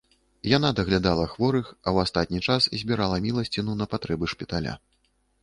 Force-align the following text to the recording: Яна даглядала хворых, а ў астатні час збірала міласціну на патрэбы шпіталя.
Яна 0.51 0.69
даглядала 0.77 1.25
хворых, 1.33 1.69
а 1.71 1.77
ў 1.81 1.97
астатні 2.09 2.39
час 2.47 2.69
збірала 2.85 3.21
міласціну 3.27 3.79
на 3.83 3.91
патрэбы 3.95 4.33
шпіталя. 4.37 4.73